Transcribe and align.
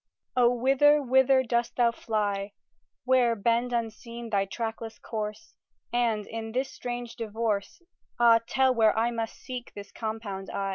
O 0.35 0.49
whither, 0.51 0.99
whither 0.99 1.43
dost 1.43 1.75
thou 1.75 1.91
fly, 1.91 2.53
Where 3.03 3.35
bend 3.35 3.71
unseen 3.71 4.31
thy 4.31 4.45
trackless 4.45 4.97
course, 4.97 5.53
And 5.93 6.25
in 6.25 6.53
this 6.53 6.71
strange 6.71 7.15
divorce, 7.15 7.83
Ah, 8.19 8.39
tell 8.47 8.73
where 8.73 8.97
I 8.97 9.11
must 9.11 9.35
seek 9.35 9.73
this 9.75 9.91
compound 9.91 10.49
I? 10.49 10.69